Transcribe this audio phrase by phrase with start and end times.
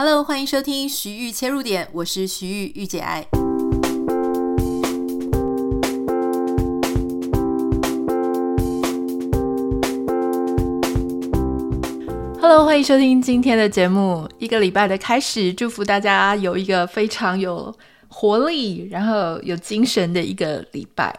[0.00, 3.26] Hello，欢迎收听徐玉切入点，我是徐玉玉姐爱。
[12.40, 14.28] Hello，欢迎收听今天的节目。
[14.38, 17.76] 一个礼拜的开始，祝福大家有一个非常有
[18.06, 21.12] 活力，然后有精神的一个礼拜。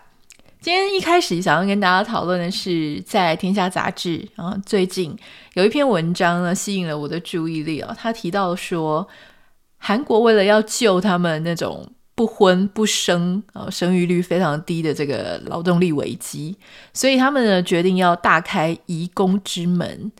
[0.61, 5.17] 今天一开始想要跟大家讨论的是，在《天下杂志》啊，最近
[5.53, 7.95] 有一篇文章呢，吸引了我的注意力哦。
[7.97, 9.07] 他提到说，
[9.77, 16.57] 韩国为了要救他们那种不婚不生啊，生育率非常低的这个劳动力危机，
[16.93, 20.11] 所以他们呢决定要大开移工之门。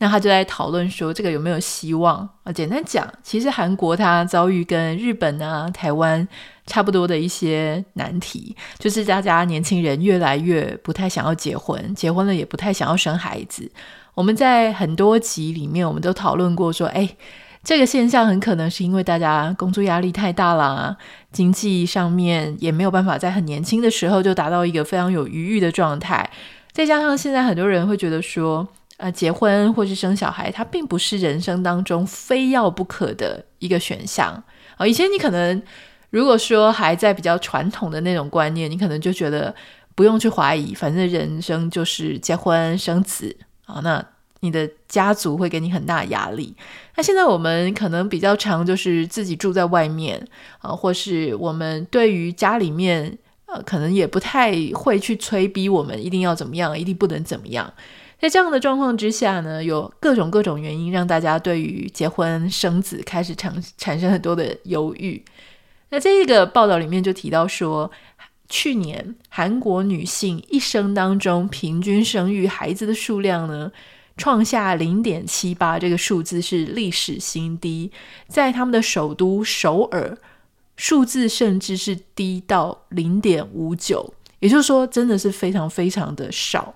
[0.00, 2.52] 那他就在讨论说，这个有没有希望啊？
[2.52, 6.26] 简单讲，其实韩国它遭遇跟日本啊、台湾
[6.66, 13.68] 差不多的一些难题，就是大家年轻人越来越不太想要结婚，结婚了也不太想要生孩子。
[14.14, 17.16] 我们在很多集里面，我们都讨论过说，哎，
[17.64, 20.96] 这个现象很可能是因为大家工作压力太大啦，
[21.32, 26.30] 经济上面也没有办法在很年轻的时候就达到一个非常有余裕的状态，
[26.70, 28.68] 再加上现在很多人会觉得说。
[28.98, 34.42] 呃，结婚或是生小孩，它并不是人生当中非要不可的一个选项
[34.76, 35.62] 啊，以前你可能
[36.10, 39.54] 如果说还在比较传统的那种观念，你可能就觉得
[39.94, 44.04] 不用去怀疑，反正人生就是结婚生子啊，那
[44.40, 46.56] 你的家族会给你很大压力。
[46.96, 50.20] 那现在我们可能比较常就是自己住在外面
[50.58, 57.72] 啊，或是我们对于家里面呃，可能也不太会去催逼我们一定要怎么样，一定不能怎么样。
[58.20, 65.22] 在这样的状况之下呢，有各种各种原因让大家对于结婚生子开始产产生很多的犹豫。
[65.90, 67.90] 那这个报道里面就提到说，
[68.48, 73.70] 去年韩国女性一生当中平均生育孩子的数量呢，
[74.16, 77.92] 创下零点七八，这个数字是历史新低。
[78.26, 80.18] 在他们的首都首尔，
[80.76, 86.74] 数字甚至是低到零点五九，也就是说，真的是非常非常的少。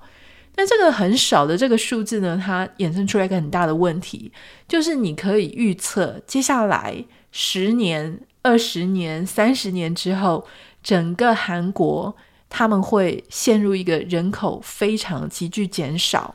[0.57, 4.31] 那这个很少的这个数字呢，它衍生出来一个很大的问题，
[4.69, 10.47] 就是你可以预测接下来十年、二十年、三十年之后，
[10.83, 12.15] 整个韩国
[12.51, 16.35] 他们会陷入一个人口非常急剧减少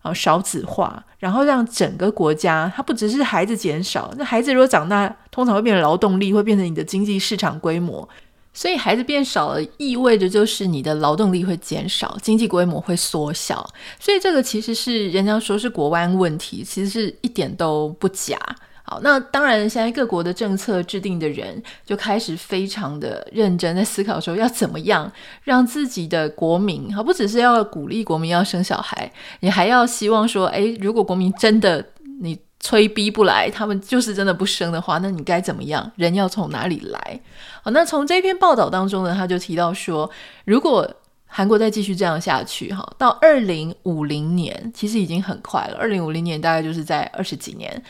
[0.00, 8.08] 啊，少子化，然后让整个国家它不只是孩子减少，那孩子如果长大，通常会变成劳动力，会变成你的经济市场规模。
[8.52, 13.68] 所以孩子变少了，意味着就是你的劳动力会减少，经济规模会缩小。
[13.98, 18.36] 所以这个其实是人家说是国湾问题，其实是一点都不假。
[18.82, 25.10] 好，那当然现在各国的政策制定的人就开始非常的认真在思考说要怎么样
[25.44, 31.86] 让自己的国民，好，不只是要鼓励国民要生小孩，你还要希望说，诶，如果国民真的
[32.20, 32.36] 你。
[32.60, 35.90] 催逼不来，他们就是真的不生的话，那你该怎么样？
[35.96, 37.20] 人要从哪里来？
[37.62, 40.08] 好，那从这篇报道当中呢，他就提到说，
[40.44, 40.88] 如果
[41.26, 45.76] 韩国再继续这样下去，哈，到二零五零年，其实已经很快了。
[45.78, 47.82] 二零五零年大概就是在二十几年，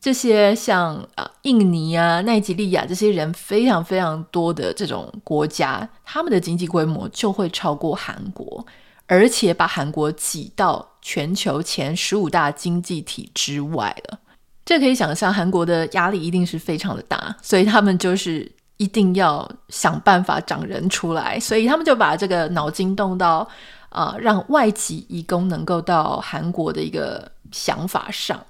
[0.00, 8.64] 这些像啊印尼啊、奈及利亚这些人非常非常多的这种国家，他们的经济规模就会超过韩国。
[9.06, 14.18] 而且把韩国挤到全球前十五大经济体之外了，
[14.64, 23.48] 这可以想象韩国的压力一定是非常的大，所以他们就是一定要想办法长人出来，所以他们就把这个脑筋动到
[23.88, 28.40] 啊、让外籍移工能够到韩国的一个想法上。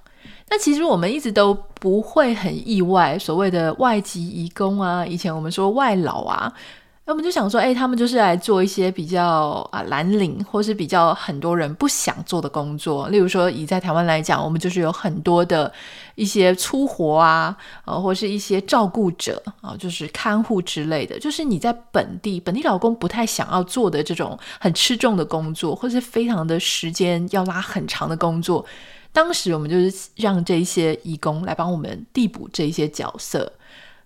[0.50, 6.52] 那其实我们一直都不会很意外，所谓的外籍移工啊，以前我们说外劳啊。
[7.10, 13.08] 我们就想说，哎，他们就是来做一些比较啊蓝领，或是比较很多人不想做的工作。
[13.08, 15.70] 例如说，以在台湾来讲，我们就是有很多的
[16.14, 21.18] 一些粗活啊，啊，或是一些照顾者啊，就是看护之类的。
[21.18, 28.64] 就是你在本地，本地老公不太想要做的这种很吃重的工作，或是非常的时间要拉很长的工作。
[29.12, 33.52] 当时我们就是让这些义工来帮我们递补这一些角色。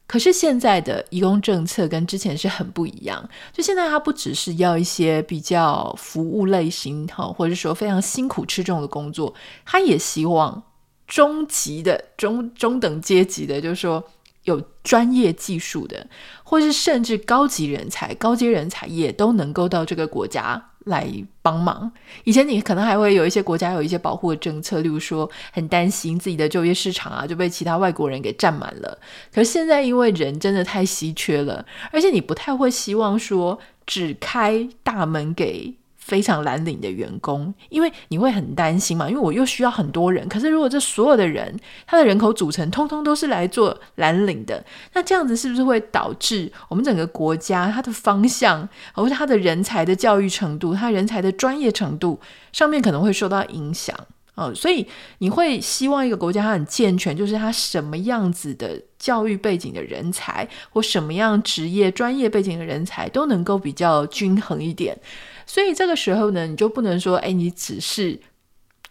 [0.06, 9.34] 可是现在的移工政策跟之前是很不一样，就现在它不只是要一些比较服务类型哈，或者说非常辛苦吃重的工作，
[9.64, 10.62] 他也希望
[11.06, 14.04] 中级的中 中等阶级的，就是说
[14.42, 16.06] 有专业技术的，
[16.42, 20.70] 或是甚至高级人才、高阶人才也都能够到这个国家。
[20.84, 21.06] 来
[21.42, 21.90] 帮忙。
[22.24, 28.98] 以前你可能还会有一些国家有一些保护的政策，例如说很担心自己的就业市场啊就被其他外国人给占满了。
[29.32, 40.28] 可是现在因为人真的太稀缺了，而且你不太会希望说只开大门给非常蓝领的员工，因为你会很担心嘛，因为我又需要很多人。
[40.28, 44.62] 可是如果这所有的人，他的人口组成通通都是来做蓝领的，
[44.92, 52.20] 那这样子是不是会导致我们整个国家它的方向，或者它的人才的教育程度、他人才的专业程度
[52.52, 53.96] 上面可能会受到影响？
[54.34, 54.86] 哦，所以
[55.18, 64.98] 你会希望一个国家它很健全，就是它什么样子的教育背景的人才，或什么样职业专业背景的人才都能够比较均衡一点。
[65.46, 68.18] 所以这个时候呢，你就不能说，哎，你只是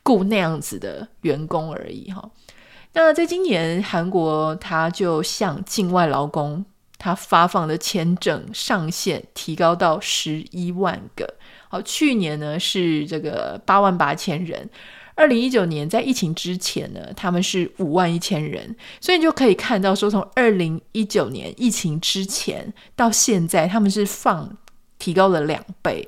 [0.04, 2.30] 雇那样子的员工而已哈。
[2.94, 6.64] 那在今年，韩国它就向境外劳工
[6.98, 11.34] 它发放的签证上限提高到十一万个。
[11.70, 14.70] 好，去年呢是这个八万八千人。
[15.16, 24.58] 二零一九年在疫情之前呢，他们是五万一千人，所以你就可以看到说，从二零一九年疫情之前到现在，他们是放
[24.98, 26.08] 提高了两倍。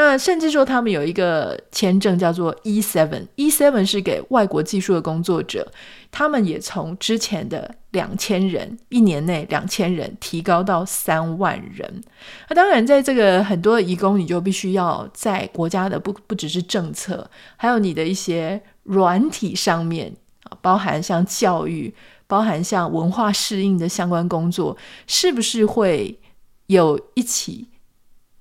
[0.00, 5.72] 那甚至说，他们有一个签证叫做 E7，E7 是给外国技术的工作者，
[6.12, 12.00] 他们也从之前的两千人，一年内两千人提高到三万人。
[12.48, 20.14] 那当然，在这个很多的移工，你就必须要在国家的不不只是政策，还有你的一些软体上面
[20.44, 21.92] 啊，包含像教育，
[22.28, 24.76] 包含像文化适应的相关工作，
[25.08, 26.20] 是不是会
[26.68, 27.66] 有一起？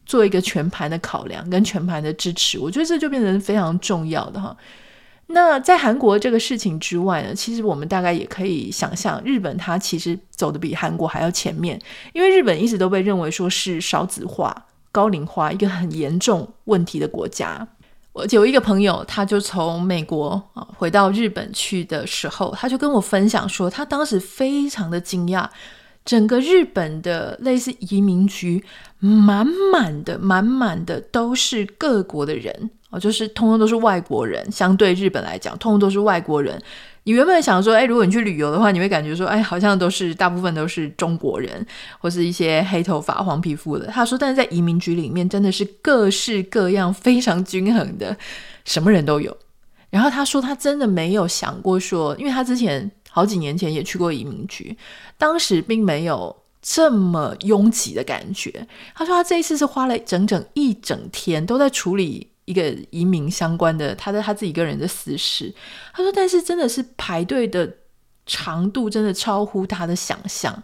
[0.07, 4.56] 做一个全盘的考量跟全盘的支持，我觉得这就变成非常重要的哈。
[5.27, 11.77] 那在韩国这个事情之外呢，其实我们大概也可以想象，日本它其实走得比韩国还要前面，
[12.13, 17.68] 因为日本一直都被认为说是少子化、高龄化一个很严重问题的国家。
[18.13, 25.45] 我有一个朋友，他就从美国啊回到日本去的时候，他就跟我分享说，他当时非常的惊讶。
[26.07, 28.63] 整个日本的类似移民局，
[29.00, 34.50] 满满的、满满的都是各国的人哦，就是通通都是外国人。
[34.50, 36.57] 相对日本来讲，通通都是外国人。
[37.04, 41.65] 你原本想说，哎，如果你去旅游的话，你会感觉说，哎，好像都是大部分都是中国人，
[42.00, 43.88] 或是一些黑头发、黄皮肤的。
[43.88, 48.15] 他说，但是在移民局里面，真的是各式各样、非常均衡的，
[48.63, 49.36] 什么人都有。
[49.89, 52.89] 然后他说，他真的没有想过说，因为他之前。
[53.18, 54.78] 好几年前也去过移民局，
[55.18, 58.68] 当时并没有这么拥挤的感觉。
[58.94, 65.52] 他说他这一次是花了整整一整天都在处理一个移民相关的他的他自己个人的私事。
[65.96, 67.68] 他说，但是真的是排队的
[68.28, 70.62] 长度真的超乎他的想象。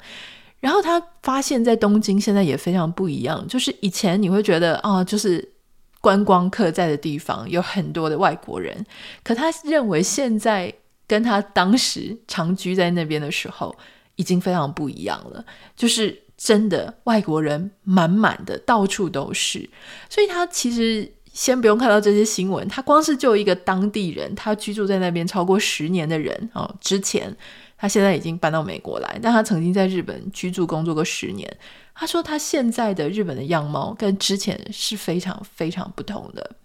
[0.59, 5.53] 然后他发现，在东京现在也非常不一样，就是以前你会觉得啊、就是
[6.01, 8.85] 观光客在的地方有很多的外国人，
[9.23, 10.71] 可他认为现在。
[11.13, 13.75] 跟他当时长居在那边的时候，
[14.15, 15.45] 已经非常不一样了。
[15.75, 19.69] 就是真的外国人满满的，到处都是。
[20.09, 26.67] 所以他其实先不用看到这些新闻，他光是就一个当地人，他居住在那边超过十年的人哦。
[26.81, 27.31] 之前
[27.77, 31.47] 他现在已经搬到美国来，但他曾经在日本居住工作过十年。
[31.93, 36.55] 他说他现在的日本的样貌跟之前是非常非常不同的。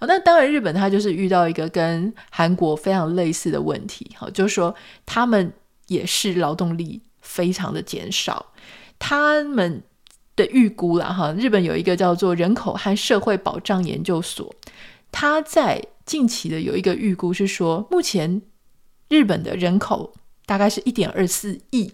[0.00, 4.74] 哦，那当然，日本它就是遇到一个跟韩国非常类似的问题，好，就是说
[5.04, 5.52] 他们
[5.88, 8.46] 也是劳动力非常的减少。
[8.98, 9.82] 他们
[10.36, 14.54] 的预估啦，哈，日本有一个叫做人口和社会保障研究所，
[15.10, 18.40] 他在近期的有一个预估是说，目前
[19.08, 20.14] 日本的人口
[20.46, 21.92] 大概是一点二四亿，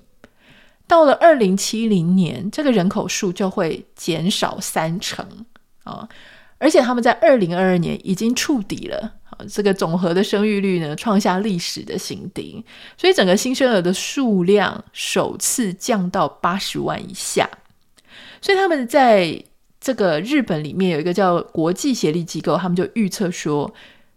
[0.86, 5.46] 到了二零七零年，这个人口数就会减少三成
[5.84, 6.08] 啊。
[6.58, 9.13] 而且他们在二零二二年已经触底了，
[9.51, 12.65] 这个总和的生育率呢，创下历史的新低，
[12.96, 17.49] 所以整个新生儿的数量首次降到八十万以下。
[18.41, 19.44] 所以他们在
[19.81, 23.75] 这个日本里面有一个叫国际协力机构，他们就预测说，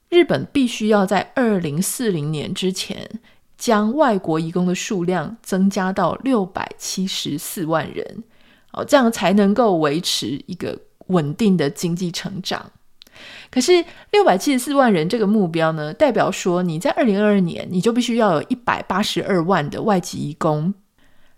[0.10, 3.10] 日本必须要在二零四零年之前，
[3.58, 8.24] 将外国移工的数量增加到六百七十四万人，
[8.72, 10.80] 哦，这样才能够维持一个。
[11.08, 12.72] 稳定的经济成长，
[13.50, 20.74] 可是六百七十四万人这个目标呢，代表说你在二零二二年你就必须要有一百八十二万的外籍移工。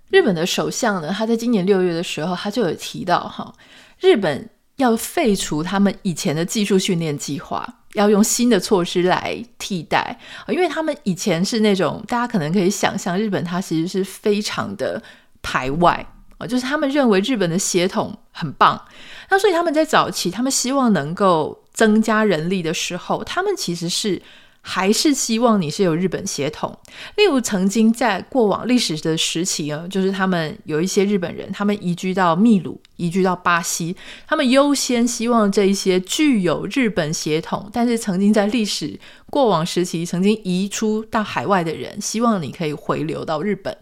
[0.09, 3.53] 日本的首相呢，他在今年六月的时候，他就有提到哈，
[3.99, 15.01] 日本要废除他们以前的技术训练计划，要用新的措施来替代，因为他们以前是那种大家可能可以想象，日本它其实是非常的
[15.43, 16.05] 排外。
[16.48, 18.81] 就是他们认为日本的血统很棒，
[19.29, 24.22] 那所以他们在早期，他们希望能够增加人力的时候，他们其实是
[24.62, 26.77] 还是希望你是有日本血统。
[27.15, 33.96] 例如，曾经在过往历史的时期啊，就是他们有一些日本人，他们移居到秘鲁，移居到巴西。
[34.27, 43.75] 他们优先希望这一些具有日本血统，但是曾经在历史过往时期曾经移出到海外的人，希望你可以回流到日本。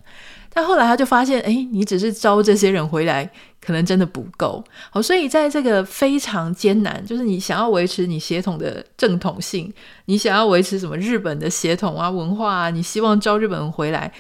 [0.58, 3.30] 但后来他就发现，哎，你只是招这些人回来，
[3.62, 4.64] 可能真的不够。
[4.90, 9.72] 好，所以在这个非常艰难，就是你想要维持你血统的正统性，
[10.06, 14.12] 你想要维持什么日本的血统啊、文化啊，你希望招日本人回来，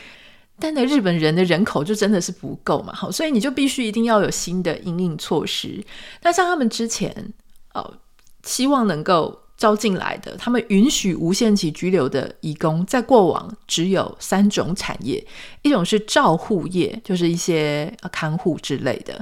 [0.59, 2.93] 但那日本人的人口就真的是不够嘛。
[2.93, 5.83] 好，所以你就必须一定要有新的因应措施。
[6.21, 7.33] 那像他们之前，
[7.73, 7.95] 哦，
[8.43, 9.39] 希望能够。
[9.57, 15.25] 招进来的，他们允许无限期居留的移工，在过往只有三种产业：
[15.63, 19.15] 一种是照护业，就是一些看护之类的；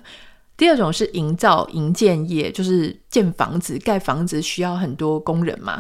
[0.58, 5.80] 第二种是营造营建业，就是建房子、盖房子需要很多工人嘛；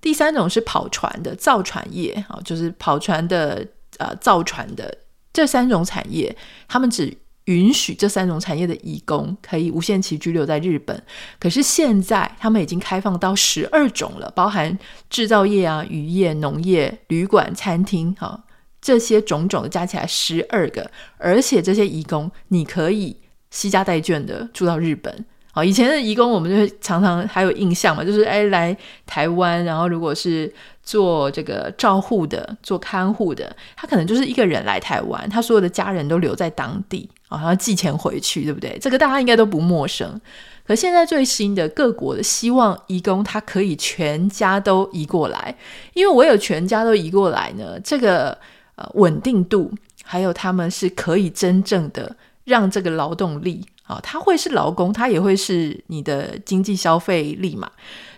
[0.00, 3.66] 第三种是跑船的造船业，啊，就是跑船的
[3.98, 4.96] 呃造船的
[5.32, 6.36] 这三种产业，
[6.68, 7.16] 他们只。
[7.46, 11.00] 允许这三种产业的移工可以无限期居留在日本，
[11.40, 18.44] 可是现在他们已经开放到十二种了，包含制造业啊、渔业、农业、旅馆、餐厅，哈，
[18.80, 23.16] 这些种种的加起来十二个，而且这些移工你可以
[23.50, 25.24] 携家带眷的住到日本。
[25.54, 28.76] 哦，以前的移工我们就会常常还有印象嘛，就是哎来
[29.06, 30.52] 台湾，然后如果是
[30.86, 38.78] 做这个照护的、做看护的，他可能就是一个人来台湾，他所有的家人都留在当地，啊、哦，然后寄钱回去，对不对？
[38.80, 40.18] 这个大家应该都不陌生。
[40.64, 45.54] 可现在最新的各国的希望移工他可以全家都移过来，
[45.92, 48.38] 因为我有全家都移过来呢，这个
[48.76, 49.72] 呃稳定度，
[50.04, 53.66] 还有他们是可以真正的让这个劳动力。
[53.86, 57.70] 啊，他会是劳工，他也会是你的经济消费力嘛，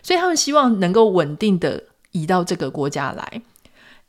[0.03, 3.43] 所以他们希望能够稳定的移到这个国家来。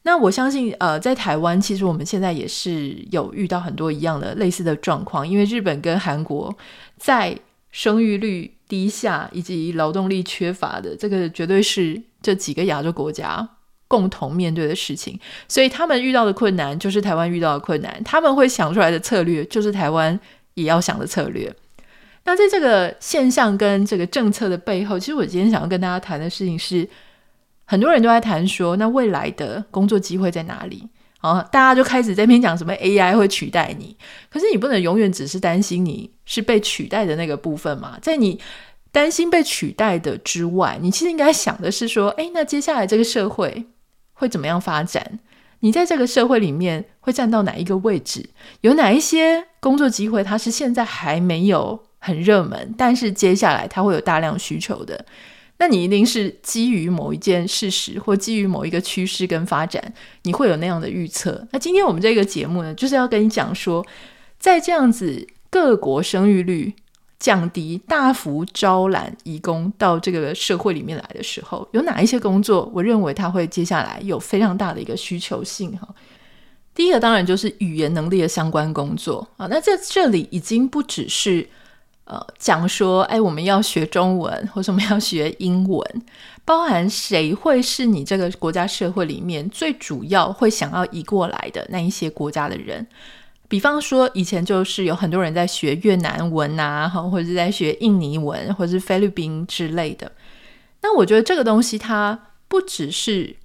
[0.04, 6.56] 那我相信，呃，在台湾，其实我们现在也是有遇到很多一样的类似的状况，因为日本跟韩国
[6.98, 7.38] 在
[7.72, 13.48] 生育率低下以及劳动力缺乏的这个，绝对是这几个亚洲国家
[13.88, 15.20] 共同面对的事情。
[15.48, 20.20] 所以他们遇到的困难，就是台湾遇到的困难，他们会想出来的策略，就是台湾。
[20.56, 21.56] 也要想的策略。
[22.26, 26.86] 那在这个现象跟这个政策的背后，其实我今天想要跟大家谈的事情是，
[27.70, 30.90] 很多人都在谈说，那未来的工作机会在哪里？
[31.20, 33.96] 啊，大家就开始在边讲什么 AI 会取代你，
[34.28, 38.00] 可是你不能永远只是担心你是被取代的那个部分嘛。
[38.02, 38.40] 在你
[38.92, 43.68] 担心被取代的之外，你其实应该想的是说，诶，那接下来这个社会
[44.14, 45.20] 会怎么样发展？
[45.60, 48.32] 你在这个社会里面会站到哪一个位置？
[48.62, 55.06] 有哪一些工作机会，它是现在还没有很热门，但是接下来它会有大量需求的。
[55.60, 61.48] 那你一定是基于某一件事实，或基于某一个趋势跟发展，你会有那样的预测。
[61.52, 63.86] 那今天我们这个节目呢，就是要跟你讲说，
[64.40, 66.74] 在这样子各国生育率。
[67.20, 72.72] 降低大幅招揽移工到这个社会里面来的时候，有哪一些工作？
[72.74, 75.86] 我认为它会接下来有非常大的一个需求性哈。
[76.74, 79.46] 第一个当然就是语言能力的相关工作啊。
[79.48, 81.46] 那在这里已经不只是
[82.10, 86.02] 呃讲说，哎，我们要学中文， 或者我们要学英文，
[86.44, 92.86] 包含谁会是你这个国家社会里面最主要会想要移过来的那一些国家的人。
[93.48, 100.12] 比方说，以前就是有很多人在学越南文啊，或者是在学印尼文，或者是菲律宾之类的。
[100.82, 103.36] 那我觉得这个东西它不只是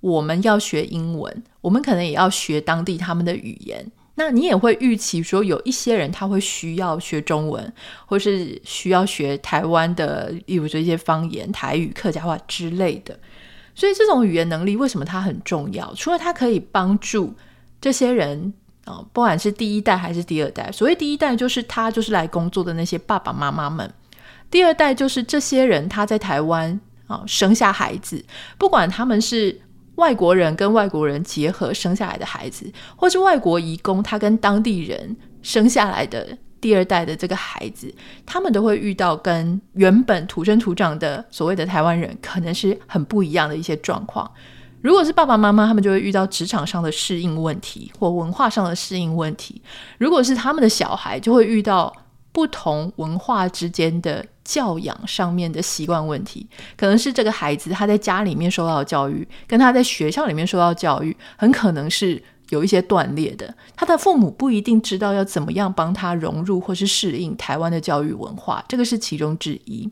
[0.00, 3.90] 我们要学英文，我们可能也要学当地他们的语言。
[4.18, 7.72] 那你也会预期说，有一些人他会需要学中文，
[8.04, 13.16] 或是需要学台湾的，例如说一些方言、台语、客家话之类的。
[13.76, 15.94] 所以这种语言能力为什么它很重要？
[15.94, 17.32] 除了它可以帮助
[17.80, 18.52] 这些人
[18.86, 19.00] 啊。
[19.12, 23.88] 不管是第一代还是第二代，所谓第一代就是他就是来工作的那些爸爸妈妈们，
[24.50, 28.24] 第二代就是这些人他在台湾啊生下孩子，
[28.58, 29.60] 不管他们是
[29.98, 36.26] 外国人跟外国人结合生下来的孩子，或是外国移工他跟当地人生下来的
[36.60, 37.92] 第二代的这个孩子，
[38.24, 44.30] 他们都会遇到跟原本土生土长的所谓的台湾人可能是很不一样的一些状况。
[44.80, 49.60] 如果是爸爸妈妈，他们就会遇到职场上的适应问题或文化上的适应问题；
[49.98, 51.92] 如果是他们的小孩，就会遇到
[52.30, 56.46] 不同文化之间的教养上面的习惯问题。
[56.74, 63.54] 可能是这个孩子他在家里面受到的教育，跟他在学校里面受到教育，很可能是有一些断裂的。
[63.76, 69.90] 他的父母不一定知道要怎么样帮他融入或是适应台湾的教育文化，这个是其中之一。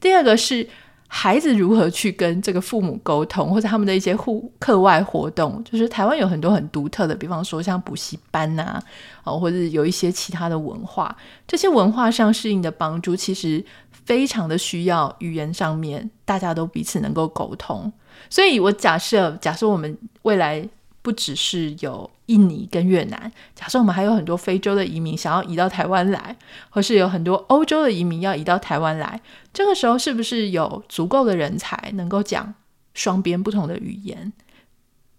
[0.00, 0.68] 第二个是。
[1.08, 8.82] 孩子如何去跟这个父母沟通，或者他们的一些户课外活动，就是台湾有很多很独特的，比方说像补习班呐、啊，
[9.24, 17.92] 哦，或者有一些其他的文化，这些文化上适应的帮助，其实非常的需要语言上面大家都彼此能够沟通。
[18.28, 20.68] 所以我假设，假设我们未来。
[21.02, 26.36] 不只是有印尼跟越南，假设我们还有很多非洲的移民想要移到台湾来，
[26.70, 29.20] 或是有很多欧洲的移民要移到台湾来，
[29.52, 32.52] 这个时候是不是有足够的人才能够讲
[32.94, 34.32] 双边不同的语言、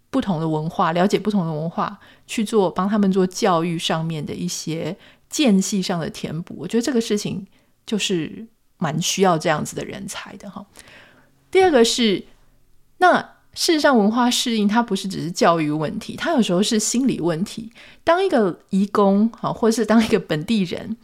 [0.10, 4.98] 不同的文化，了解不同的文化，去做帮他们做教育上面的一些
[5.30, 6.56] 间隙上的填补？
[6.60, 7.48] 我觉得这个事情
[7.86, 8.46] 就是
[8.78, 10.66] 蛮需要这样子的人才的哈。
[11.50, 12.26] 第二个是
[12.98, 13.37] 那。
[13.58, 17.72] 事实上，文化适应它不是只是教育问题，它有时候是心理问题。
[18.04, 20.96] 当一个移工啊，或是当一个本地人，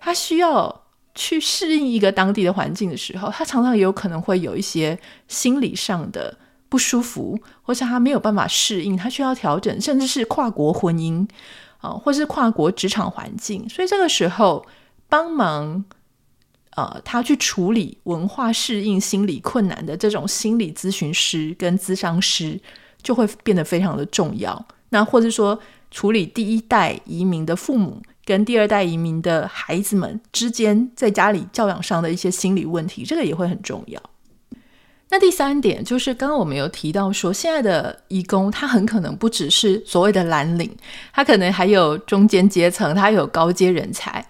[0.00, 0.82] 他需要
[1.14, 6.36] 去适应一个当地的环境的时候，他常常也有可能会有一些心理上的
[6.68, 11.24] 不舒服，或是他没有办法适应，他需要调整，甚至是跨国婚姻
[11.78, 13.68] 啊，或是跨国职场环境。
[13.68, 14.66] 所以这个时候
[15.08, 15.84] 帮忙。
[16.76, 22.58] 呃，他去处理文化适应心理困难的这种心理咨询师跟咨商师，
[23.02, 24.66] 就会变得非常的重要。
[24.88, 25.58] 那或者说，
[25.90, 34.00] 处理第一代移民的父母跟第二代移民的孩子们之间在家里教养上的一些心理问题，这个也会很重要。
[35.10, 40.74] 那第三点就是，刚刚我们有提到说，现在的移工他很可能不只是所谓的蓝领，
[41.12, 44.26] 他可能还有中间阶层，他有高阶人才。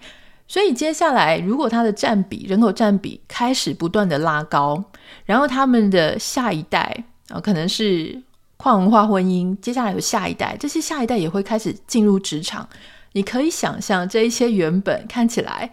[0.47, 4.83] 所以接下来，如果他的占比人口占比开始不断的拉高，
[5.25, 8.21] 然后他们的下一代啊，可能是
[8.57, 12.67] 跨文化婚姻，接下来有下一代，这些下一代也会开始进入职场。
[13.13, 15.71] 你可以想象，这一些原本看起来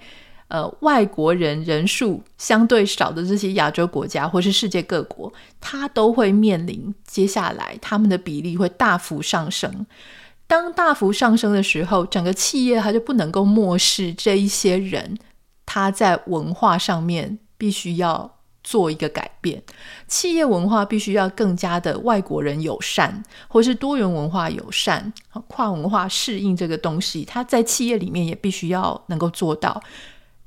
[0.48, 9.86] 呃外国人人数相对少的这些亚洲国家，或是世界各国，它都会面临接下来他们的比例会大幅上升。
[10.50, 15.16] 当大幅上升的时候，整个企业它就不能够漠视这一些人，
[15.64, 19.62] 他在文化上面必须要做一个改变。
[20.08, 25.12] 企业文化必须要更加的外国人友善，或是多元文化友善，
[25.46, 29.80] 跨文化适应这个东西，他在企业里面也必须要能够做到。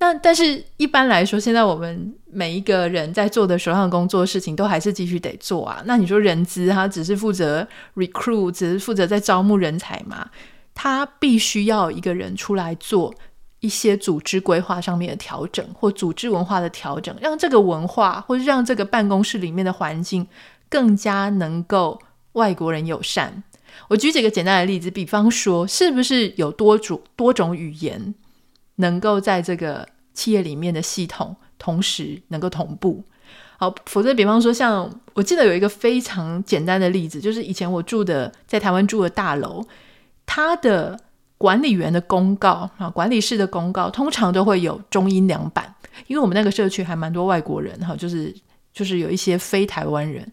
[0.03, 5.81] 那但是一般来说，现在我们每一个人在做的手上工作事情，都还是继续得做啊。
[5.85, 10.29] 那你说人资他只是负责 recruit，只是负责在招募人才嘛？
[10.75, 13.15] 他必须要一个人出来做
[13.61, 20.27] 一些组织规划上面的调整，或组织文化的调整，让这个文化或者让这个办公室里面的环境
[20.67, 21.97] 更加能够
[22.33, 23.41] 外国人友善。
[23.87, 28.13] 我举几个简单的例子，比方说，是不是有多种多种语言
[28.75, 33.03] 能够在这个企业里面的系统同时能够同步，
[33.57, 39.65] 好，否则比方说，像我记得有一个非常简单的例子，就是以前我住的在台湾住的大楼，
[40.25, 40.99] 它的
[41.37, 45.73] 管理员的公告啊，管理室的公告通常都会有中英两版，
[46.07, 48.35] 因为我们那个社区还蛮多外国人哈，就是
[48.73, 50.29] 就是有一些非台湾人，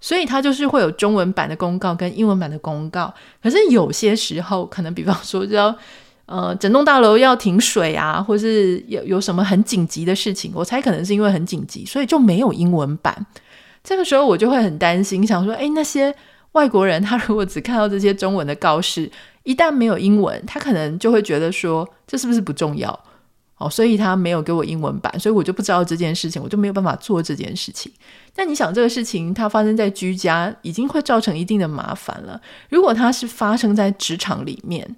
[0.00, 5.74] 所以它就是会有中文版的公告跟英文版的公告，可是有些时候可能比方说就要。
[6.26, 13.26] 呃，整栋大楼要停水啊，或是有有什么很紧急的事情，我猜可能是因为很紧急，所以就没有英文版。
[13.82, 16.14] 这个时候我就会很担心，想说，诶，那些
[16.52, 19.10] 外国人他如果只看到这些中文的告示，
[19.42, 22.98] 一旦没有英文，他可能就会觉得说，这是不是不重要？
[23.58, 27.92] 哦，所以他没有给我英文版，所以我就不知道这件事情，我就没有办法做这件事情。
[28.34, 32.40] 但你想，这个事情它发生在居家，已经会造成一定的麻烦了。
[32.70, 34.96] 如果它是发生在职场里面，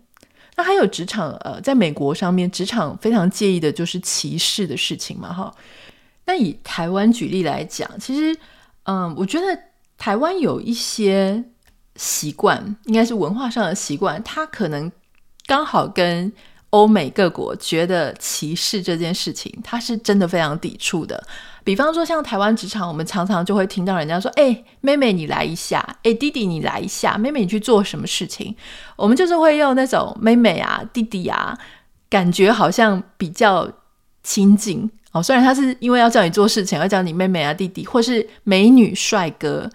[0.56, 5.54] 那还有职场，呃，在美国上面，职场非常介意的就是歧视的事情嘛，哈。
[6.24, 8.36] 那以台湾举例来讲，其实，
[8.84, 9.58] 嗯，我觉得
[9.96, 11.44] 台湾有一些
[11.94, 14.90] 习惯，应该是文化上的习惯，它可能
[15.46, 16.32] 刚好跟。
[16.70, 21.22] 欧美各国觉得歧视这件事情，他是真的非常抵触的。
[21.64, 28.54] 比方说，像台湾职场，我们常常就会听到人家说：“哎，妹妹你来一下，哎，弟弟你来一下，妹妹你去做什么事情？”
[28.94, 31.58] 我们就是会用那种妹妹啊、弟弟啊，
[32.08, 33.68] 感觉好像比较
[34.22, 35.22] 亲近哦。
[35.22, 39.68] 虽然他是因为要叫你做事情，要叫你妹妹啊、弟弟，或是美女、帅哥，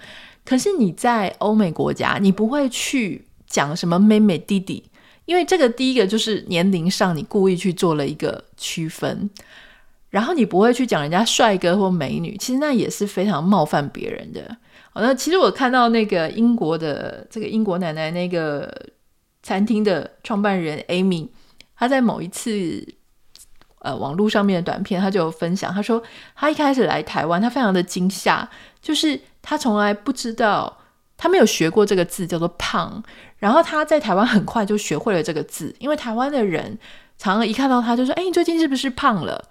[0.45, 4.83] 可是你在欧美国家，你不会去讲什么妹妹、弟弟。
[5.31, 9.29] 因为这个第一个就是年龄上，你故意去做了一个区分，
[10.09, 14.57] 然后你不会去讲人家帅哥或美女，其实那也是非常冒犯别人的。
[14.91, 18.69] 好，那其实我看到那个英国的这个英国奶奶那个
[19.41, 21.29] 餐厅的创办人 Amy，
[21.77, 22.85] 她在某一次
[23.79, 26.03] 呃网络上面的短片，他就有分享，他说
[26.35, 28.49] 他一开始来台湾，他非常的惊吓，
[28.81, 30.77] 就是他从来不知道，
[31.15, 33.01] 他没有学过这个字叫做胖，
[33.41, 36.79] 然后他在台湾很快就学会了这个字，因为台湾的人
[37.17, 39.43] 常常一看到他就说：“哎，你最近是不是胖了？”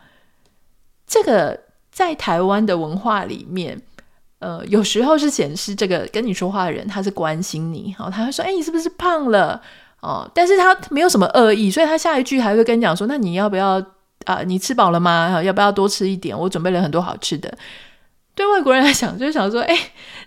[1.07, 1.61] 这个
[1.93, 3.83] 在台湾的文化里面。
[4.39, 9.61] 呃，有时候是显示这个跟你说话的人他是关心你，好、哦，他会说，哎，你是不是胖了？
[10.01, 13.85] 哦，但是他没有什么恶意，所以他下一句还会跟你讲说，那你要不要
[14.25, 15.43] 啊、你吃饱了吗？
[15.43, 16.35] 要不要多吃一点？
[16.35, 17.53] 我准备了很多好吃的。
[18.41, 19.77] 对外国人来讲，就是想说，哎，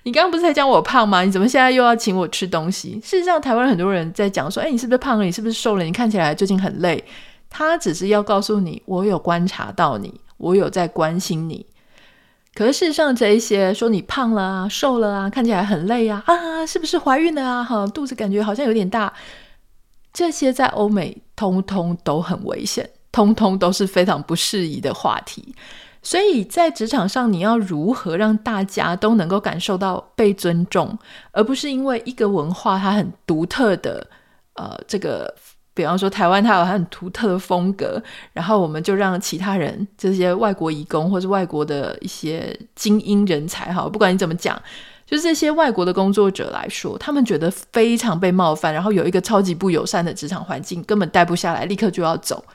[0.03, 1.23] 你刚刚不是才讲我胖吗？
[1.23, 3.01] 你怎么现在又要请我吃东西？
[3.03, 5.25] 事实上，台湾很多人在讲说，哎，你是不是胖了？
[5.25, 5.83] 你是不是瘦了？
[5.83, 7.03] 你看起来最近很累。
[7.49, 11.65] 他只是要告诉你，我有观察到你，我有在关心你。
[12.53, 17.63] 可是事实上，这一些说你胖了啊、瘦了啊、看起来很累啊、啊，是不是怀孕了啊？
[17.63, 19.11] 哈，肚子感觉好像有点大，
[20.13, 25.55] 这些在欧美通通都很危险，通通都是非常不适宜的话题。
[26.03, 30.95] 所以在职场上，你要如何让大家都能够感受到被尊重，
[31.31, 34.05] 而不是因为一个文化它很独特的
[34.53, 35.33] 呃这个。
[35.75, 37.99] 比方说，台湾它有很独特的风格，
[38.31, 44.55] 然后我们就让其他人这些外国移工或是外国的一些精英人才，哈，不管你怎么讲，
[45.07, 52.45] 就是这些外国的工作者来说，他们觉得非常被冒犯，然后有一个超级不友善的职场环境，根本待不下来，立刻就要走。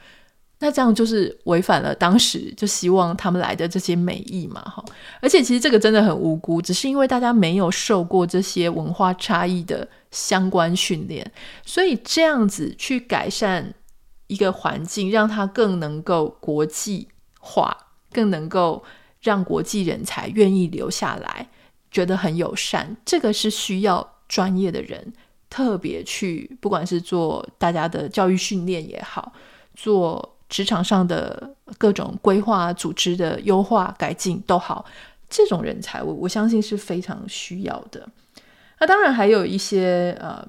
[0.61, 4.85] 那这样就是违反了当时就希望他们来的这些美意嘛，哈。
[5.21, 11.31] 而且其实这个真的很无辜，只是因为大家没有受过这些文化差异的相关训练，
[11.65, 13.73] 所以这样子去改善
[14.27, 17.07] 一个环境，让它更能够国际
[17.39, 17.77] 化，
[18.13, 18.83] 更能够
[19.21, 21.49] 让国际人才愿意留下来，
[21.93, 22.97] 觉得很友善。
[23.05, 25.13] 这个是需要专业的人
[25.49, 29.33] 特别去，不管是做大家的教育训练也好，
[29.77, 30.35] 做。
[30.49, 34.85] 职场上的各种规划、组织的优化、改进都好，
[35.29, 38.09] 这种人才我我相信是非常需要的。
[38.81, 40.47] 那当然还有一些呃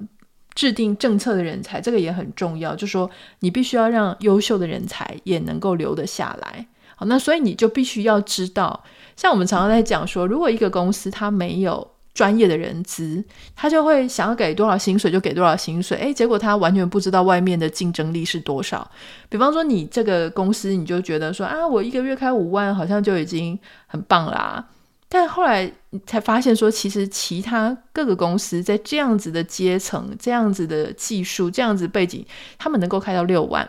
[0.55, 2.75] 制定政策的人才，这个也很重要。
[2.75, 3.09] 就说
[3.39, 6.67] 你必须要让优秀的人才也能够留得下来。
[6.95, 8.83] 好，那所以你就必须要知道，
[9.15, 13.23] 像我们常常在讲说，如果一个公司它没有专业的人资，
[13.55, 18.89] 他就会想要给多少薪水就给多少薪水，诶，结果他完全不知道外面的竞争力是多少。
[19.29, 24.67] 比方说，你这个公司，你就觉得说啊，我一个月开五万，好像就已经很棒啦。
[25.07, 32.25] 但后来你才发现说，其实其他各个公司在这样子的阶层、这样子的技术、这样子背景，
[32.57, 33.67] 他们能够开到六万。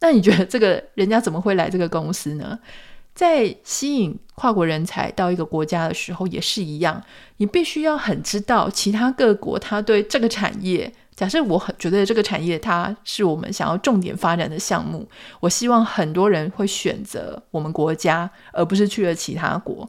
[0.00, 2.58] 那你觉得这个人家怎么会来这个公司呢？
[3.20, 7.04] 在吸引跨国人才到一个国家的时候，也是一样，
[7.36, 10.90] 你必须要很知道其他各国他对这个产业。
[11.14, 15.06] 假设我很觉得这个产业它是我们想要重点发展的项目，
[15.38, 19.86] 我希望很多人会选择我们国家，而不是去了其他国。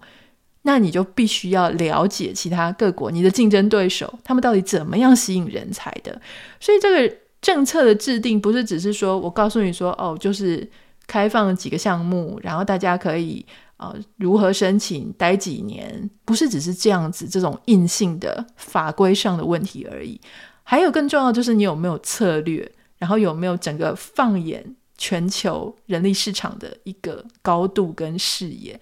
[0.64, 6.20] 那你就必须要了解其他各国，你的竞争对手他们到底怎么样吸引人才的。
[6.60, 10.70] 所以这个政策的制定不是只是说我告诉你说哦，就是。
[11.12, 13.46] 开放几个项目，然后大家可以
[13.76, 20.18] 呃如何申请，待几年，不是只是这样子这种硬性的法规上的问题而已。
[20.64, 24.64] 还有更重要就是你有没有策略，然后有没有整个放眼
[24.98, 28.80] 全球人力市场的一个高度跟视野。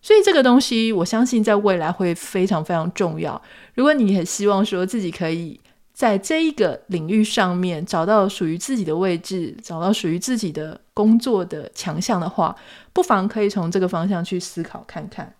[0.00, 3.42] 所以这个东西，我相信在未来会非常非常重要。
[3.74, 5.60] 如果你很希望说自己可以。
[5.96, 12.54] 在这一个领域上面找到属于自己的位置，找到属于自己的工作的强项的话，
[12.92, 15.32] 不妨可以从这个方向去思考看看。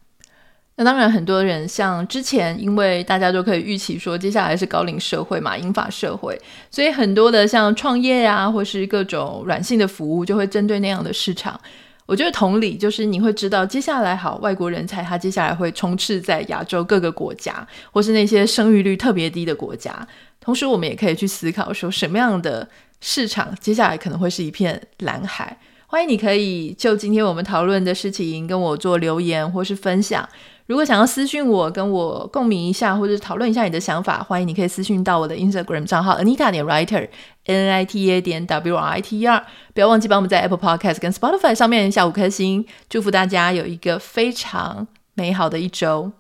[0.76, 6.40] 那当然，很多人像之前，因为大家都可以预期说，接下来是高龄社会嘛，英法社会，
[6.70, 11.60] 所以很多的像创业啊，或是各种软性的服务，就会针对那样的市场。
[12.06, 20.06] 我觉得同理，就是你会知道，接下来好，外国人才他接下来会充斥在亚洲各个国家，或是那些生育率特别低的国家。
[20.40, 22.68] 同时，我们也可以去思考说，什么样的
[23.00, 25.58] 市场接下来可能会是一片蓝海。
[25.88, 30.28] 欢迎你可以就今天我们讨论的事情跟我做留言或是分享。
[30.66, 37.09] 如果想要私讯我，跟我共鸣一下，或者讨论一下你的想法，欢迎你可以私讯到我的 Instagram 账号 Anita 点 Writer
[37.44, 39.46] N N I T A 点 W R I T E R。
[39.72, 42.66] 不要忘记帮我们在 Apple Podcast 跟 Spotify 上面下五颗星。
[42.88, 46.11] 祝福大家有一个非常美好的一周。